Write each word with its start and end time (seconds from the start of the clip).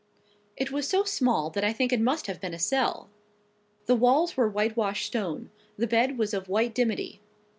It 0.57 0.71
was 0.71 0.87
so 0.87 1.03
small 1.03 1.51
that 1.51 1.63
I 1.63 1.73
think 1.73 1.93
it 1.93 2.01
must 2.01 2.25
have 2.25 2.41
been 2.41 2.55
a 2.55 2.57
cell. 2.57 3.11
The 3.85 3.93
walls 3.95 4.35
were 4.35 4.49
whitewashed 4.49 5.05
stone; 5.05 5.51
the 5.77 5.85
bed 5.85 6.17
was 6.17 6.33
of 6.33 6.49
white 6.49 6.73
dimity. 6.73 7.21